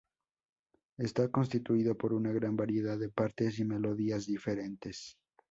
[0.97, 5.15] Está constituido por una gran variedad de partes y melodías diferentes.